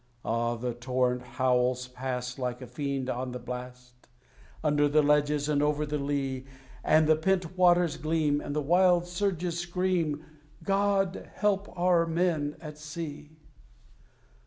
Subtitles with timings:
[0.25, 0.55] Ah!
[0.55, 4.07] the torrent howls past, like a fiend on the blast,
[4.63, 6.43] Under the ledges and over the lea;
[6.83, 10.25] And the pent waters gleam, and the wild surges scream
[10.63, 13.37] God help our men at sea!